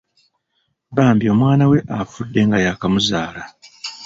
Bambi 0.95 1.25
omwana 1.33 1.65
we 1.71 1.77
afudde 1.99 2.41
nga 2.47 2.57
yakamuzaala. 2.65 3.43